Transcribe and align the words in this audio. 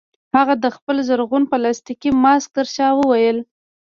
هغه 0.37 0.53
د 0.63 0.65
خپل 0.75 0.95
زرغون 1.07 1.43
پلاستيکي 1.51 2.09
ماسک 2.23 2.49
ترشا 2.55 2.89
وویل 2.95 3.37